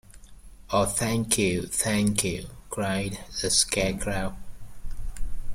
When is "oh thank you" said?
0.71-1.67